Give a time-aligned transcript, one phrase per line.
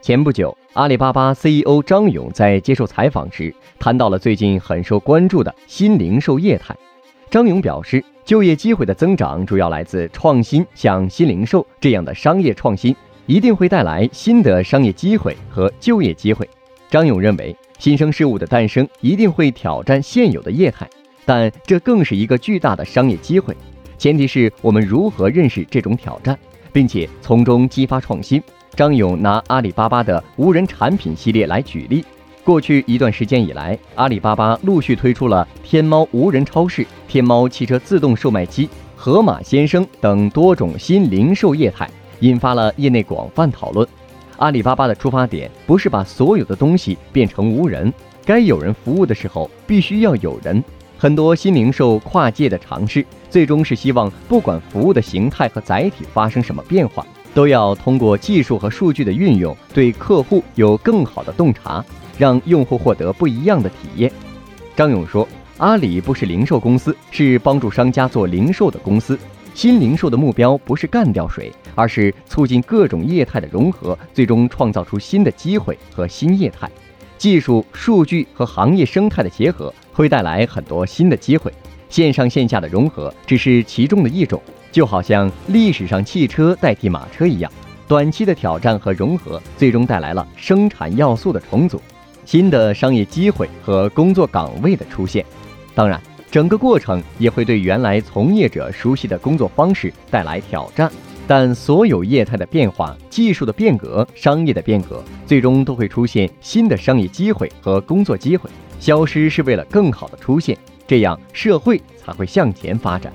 [0.00, 6.76] 前不久，阿里巴巴 CEO 张勇在接受采访时谈到了最近很受关注的新零售业态。
[7.30, 12.94] 张勇表示，就业机会的增长主要来自创新，像新零售这样的商业创新，
[13.26, 16.48] 一定会带来新的商业机会和就业机会。
[16.90, 20.86] 张勇认为，新生事物的诞生一定会挑战现有的业态，
[21.24, 23.56] 但这更是一个巨大的商业机会，
[23.96, 26.38] 前提是我们如何认识这种挑战，
[26.72, 28.42] 并且从中激发创新。
[28.74, 32.02] 张勇拿阿里巴巴的无人产品系列来举例。
[32.42, 41.88] 过去一段时间以来，阿里巴巴陆续推出了天猫无人超市、天猫汽车自动售卖机、盒马鲜生等多种新零售业态，
[42.20, 43.86] 引发了业内广泛讨论。
[44.38, 47.92] 阿里巴巴的出发点不是把所有的东西变成无人，
[48.24, 50.64] 该有人服务的时候必须要有人。
[50.98, 57.06] 很多新零售跨界的尝试，最终是希望不管服务的形态和载体发生什么变化。
[57.34, 61.84] 都要通过技术和数据的运用，对客户有更好的洞察，
[62.18, 64.12] 让用户获得不一样的体验。
[64.76, 65.26] 张勇说
[65.58, 69.18] ：“阿里不是零售公司，是帮助商家做零售的公司。
[69.54, 76.70] 新零售的目标不是干掉谁，而是促进各种业态的融合，最终创造出新的机会和新业态。
[77.18, 81.52] 技术、数据和行业生态的结合，会带来很多新的机会。
[81.92, 87.52] 线上线下的融合只是其中的一种。”就好像历史上汽车代替马车一样，
[87.86, 91.78] 短期的挑战和融合，最终带来了生产要素的重组、
[92.24, 95.22] 新的商业机会和工作岗位的出现。
[95.74, 100.90] 当然，整个过程也会对原来从业者熟悉的工作方式带来挑战。
[101.26, 108.50] 但所有业态的变化、技术的变革、商业的变革，最终都会出现新的商业机会和工作机会。
[108.80, 113.12] 消失是为了更好的出现，这样社会才会向前发展。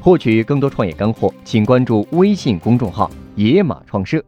[0.00, 4.24] 获取更多创业干货，请关注微信公众号“野马创社”。